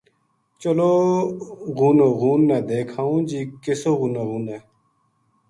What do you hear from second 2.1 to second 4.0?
غون نا دیکھ آوں جی کِسو